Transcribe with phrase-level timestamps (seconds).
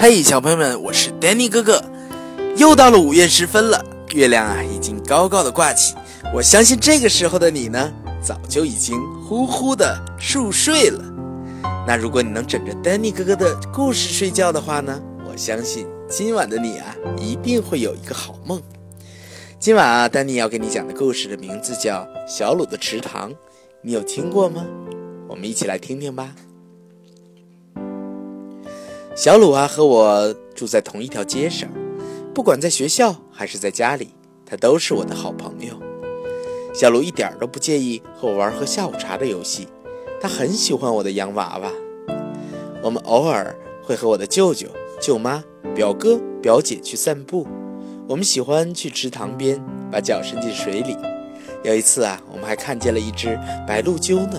[0.00, 1.82] 嘿，小朋友们，我是 Danny 哥哥。
[2.56, 3.84] 又到了午夜时分了，
[4.14, 5.96] 月亮啊已经高高的挂起。
[6.32, 7.92] 我相信这个时候的你呢，
[8.22, 11.02] 早就已经呼呼的熟睡了。
[11.84, 18.62] 那如果你能枕着 Danny 哥哥的故事睡觉的话呢，我相信今晚的你啊，一定会有一个好梦。
[19.58, 23.32] 今晚啊，Danny 要给你讲的故事的名字叫《小鲁的池塘》，
[23.82, 24.64] 你有听过吗？
[25.28, 26.32] 我们一起来听听吧。
[29.18, 31.68] 小鲁啊，和我住在同一条街上，
[32.32, 34.14] 不管在学校还是在家里，
[34.46, 35.74] 他都是我的好朋友。
[36.72, 39.66] 小鲁一点都不介意和我玩喝下午茶的游戏，
[40.20, 41.72] 他很喜欢我的洋娃娃。
[42.80, 43.52] 我们偶尔
[43.82, 44.68] 会和我的舅舅、
[45.00, 45.42] 舅妈、
[45.74, 47.44] 表哥、表姐去散步，
[48.06, 49.60] 我们喜欢去池塘边，
[49.90, 50.96] 把脚伸进水里。
[51.64, 54.38] 有一次啊，我们还看见了一只白鹭鸠呢。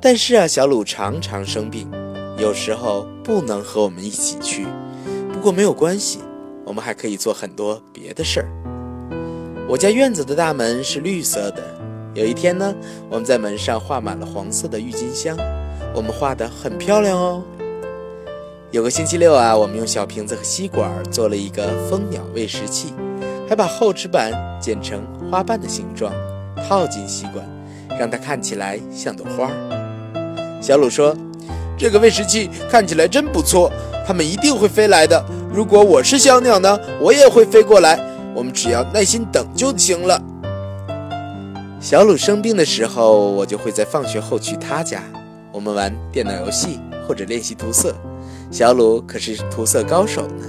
[0.00, 1.90] 但是啊，小鲁常常生病。
[2.38, 4.66] 有时候不能和我们一起去，
[5.32, 6.18] 不过没有关系，
[6.64, 8.48] 我们还可以做很多别的事儿。
[9.68, 11.62] 我家院子的大门是绿色的。
[12.14, 12.74] 有一天呢，
[13.08, 15.36] 我们在门上画满了黄色的郁金香，
[15.94, 17.42] 我们画得很漂亮哦。
[18.70, 22.92] 有个星期六啊，我们用小瓶子和吸管做了一个蜂鸟喂食器，
[23.48, 26.12] 还把厚纸板剪成花瓣的形状，
[26.68, 27.46] 套进吸管，
[27.98, 29.50] 让它看起来像朵花。
[30.60, 31.16] 小鲁说。
[31.82, 33.68] 这个喂食器看起来真不错，
[34.06, 35.20] 它们一定会飞来的。
[35.52, 37.98] 如果我是小鸟呢，我也会飞过来。
[38.36, 40.22] 我们只要耐心等就行了。
[41.80, 45.02] 小鲁生病的时候，我就会在放学后去他家，
[45.50, 47.92] 我们玩电脑游戏或者练习涂色。
[48.48, 50.46] 小鲁可是涂色高手呢。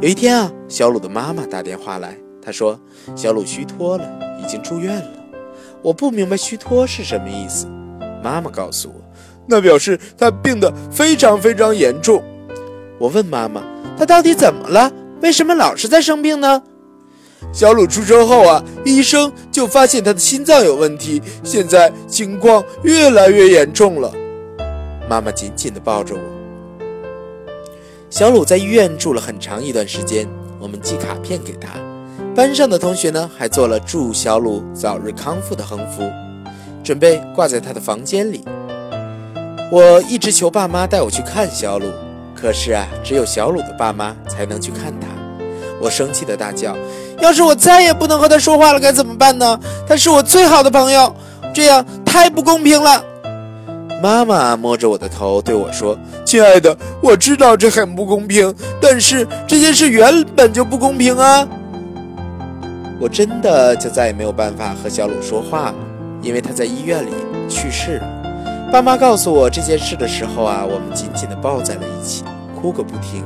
[0.00, 2.78] 有一天啊，小鲁的妈妈打电话来，她说
[3.16, 4.08] 小鲁虚脱了，
[4.40, 5.10] 已经住院了。
[5.82, 7.66] 我不明白虚脱是什么意思，
[8.22, 9.02] 妈妈告诉我。
[9.46, 12.22] 那表示他病得非常非常严重。
[12.98, 13.62] 我问妈妈
[13.98, 14.90] ：“他到底怎么了？
[15.20, 16.62] 为什么老是在生病呢？”
[17.52, 24.12] 小鲁出生后啊，医生就发现他的心脏有问题，现在情况越来越严重了。
[25.08, 26.20] 妈妈紧紧地抱着我。
[28.08, 30.26] 小鲁在医院住了很长一段时间，
[30.58, 31.68] 我们寄卡片给他，
[32.34, 36.02] 班上的同学呢还做了祝小鲁早日康复的横幅，
[36.82, 38.44] 准备挂在他的房间里。
[39.70, 41.86] 我一直求爸妈带我去看小鲁，
[42.34, 45.08] 可是啊，只有小鲁的爸妈才能去看他。
[45.80, 46.76] 我生气的大叫
[47.20, 49.58] ：“要是我再也不能和他说话了，该怎么办呢？
[49.86, 51.14] 他是我最好的朋友，
[51.52, 53.04] 这样太不公平了。”
[54.02, 61.46] 妈妈摸着我的头对我说：“亲爱的，我知道这很不公平，但是这件事原本就不公平啊。”
[63.00, 65.74] 我真的就再也没有办法和小鲁说话了，
[66.22, 67.10] 因为他在医院里
[67.48, 68.23] 去世了。
[68.74, 72.24] 爸妈告诉我这件事的时候啊，我们紧紧地抱在了一起，
[72.60, 73.22] 哭个不停。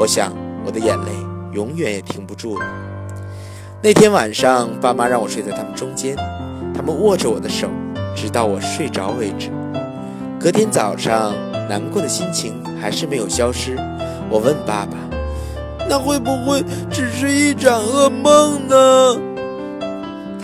[0.00, 0.32] 我想，
[0.66, 1.12] 我的眼泪
[1.52, 2.66] 永远也停不住了。
[3.80, 6.16] 那天晚上，爸妈让我睡在他们中间，
[6.74, 7.68] 他们握着我的手，
[8.16, 9.50] 直到我睡着为止。
[10.40, 11.32] 隔天早上，
[11.68, 13.76] 难过的心情还是没有消失。
[14.28, 14.96] 我问爸爸
[15.88, 16.60] ：“那会不会
[16.90, 19.16] 只是一场噩梦呢？”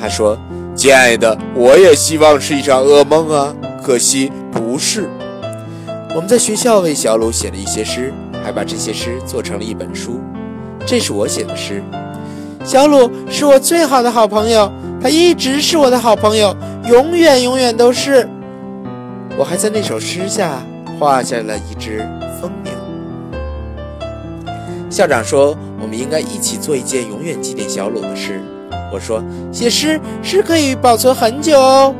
[0.00, 0.38] 他说
[0.76, 3.52] ：“亲爱的，我也希望是一场噩梦啊。”
[3.88, 5.08] 可惜不是。
[6.14, 8.12] 我们在学校为小鲁写了一些诗，
[8.44, 10.20] 还把这些诗做成了一本书。
[10.84, 11.82] 这是我写的诗。
[12.66, 16.54] 小鲁是我最好的好朋友，他一直是我的好朋友，
[16.86, 18.28] 永远永远都是。
[19.38, 20.62] 我还在那首诗下
[21.00, 22.06] 画下了一只
[22.42, 22.74] 蜂鸟。
[24.90, 28.42] 校长说，我们应该一起做一件永远纪念小鲁的事。
[28.92, 31.94] 我说，写诗诗可以保存很久哦。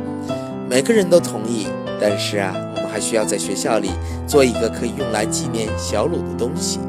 [0.69, 1.65] 每个人都同意。
[1.99, 3.89] 但是啊，我们还需要在学校里
[4.25, 6.79] 做一个可以用来纪念小鲁的东西。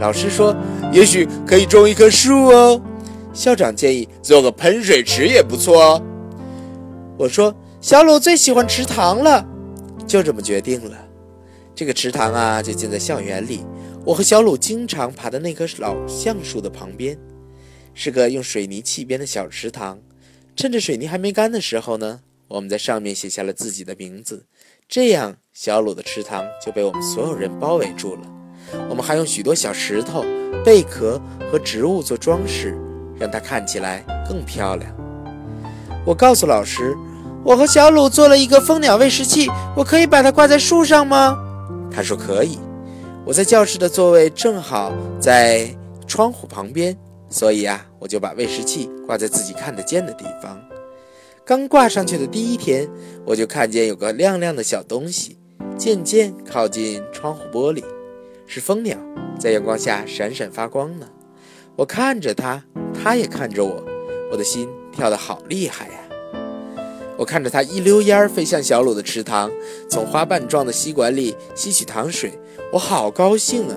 [0.00, 0.54] 老师说，
[0.92, 2.80] 也许可以种一棵树哦。
[3.32, 6.02] 校长建议做个喷水池也不错哦。
[7.16, 9.44] 我说，小鲁最喜欢池塘了，
[10.06, 10.96] 就这么决定了。
[11.74, 13.64] 这个池塘啊，就建在校园里。
[14.04, 17.16] 我和小鲁经常爬到那棵老橡树的旁边，
[17.94, 19.98] 是个用水泥砌边的小池塘。
[20.54, 22.20] 趁着水泥还没干的时候呢。
[22.52, 24.44] 我们在上面写下了自己的名字，
[24.86, 28.20] 这样小鲁的池塘就被我们所有人包围住了。
[28.90, 30.22] 我们还用许多小石头、
[30.62, 31.18] 贝壳
[31.50, 32.76] 和植物做装饰，
[33.18, 34.94] 让它看起来更漂亮。
[36.04, 36.94] 我告诉老师，
[37.42, 41.38] 我和小鲁做了一个蜂鸟喂食器，我可以把它挂在树上吗？
[41.90, 42.58] 他说可以。
[43.24, 45.74] 我在教室的座位正好在
[46.06, 46.94] 窗户旁边，
[47.30, 50.60] 所以啊，我就把喂食器挂在自己看得见的地方。
[51.44, 52.88] 刚挂上去的第一天，
[53.26, 55.36] 我就看见有个亮亮的小东西，
[55.76, 57.82] 渐渐靠近窗户玻璃。
[58.46, 58.96] 是蜂鸟，
[59.40, 61.08] 在阳光下闪闪发光呢。
[61.74, 62.62] 我看着它，
[62.94, 63.84] 它也看着我，
[64.30, 65.94] 我的心跳得好厉害呀！
[67.16, 69.50] 我看着它一溜烟儿飞向小鲁的池塘，
[69.90, 72.38] 从花瓣状的吸管里吸取糖水，
[72.72, 73.76] 我好高兴啊！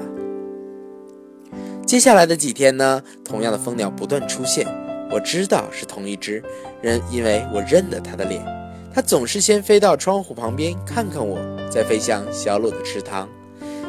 [1.83, 4.67] 接下来的几天呢，同样的蜂鸟不断出现，
[5.15, 6.43] 我知道是同一只，
[6.81, 8.45] 人因为我认得它的脸。
[8.93, 11.39] 它总是先飞到窗户旁边看看我，
[11.71, 13.29] 再飞向小鲁的池塘。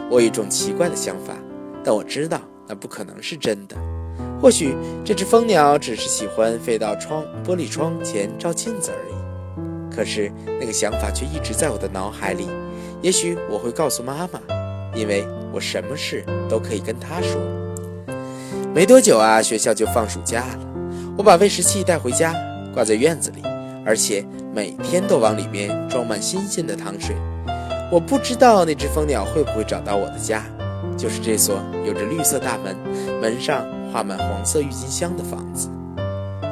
[0.09, 1.35] 我有一种奇怪的想法，
[1.83, 3.75] 但我知道那不可能是真的。
[4.41, 9.93] 或许这只蜂鸟只是喜欢飞到窗玻璃窗前照镜子而已。
[9.93, 10.31] 可是
[10.61, 12.47] 那个想法却一直在我的脑海里。
[13.03, 14.41] 也许我会告诉妈妈，
[14.95, 17.41] 因为我什么事都可以跟她说。
[18.73, 20.76] 没多久啊，学校就放暑假了。
[21.19, 22.35] 我把喂食器带回家，
[22.75, 23.43] 挂在院子里，
[23.87, 24.23] 而且
[24.53, 27.17] 每天都往里面装满新鲜的糖水。
[27.91, 30.45] 我不知道那只蜂鸟会不会找到我的家，
[30.95, 32.77] 就是这所有着绿色大门、
[33.21, 35.71] 门上画满黄色郁金香的房子。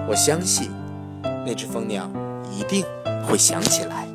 [0.09, 0.71] 我相信，
[1.47, 2.11] 那只蜂鸟
[2.51, 2.83] 一定
[3.29, 4.09] 会想起来。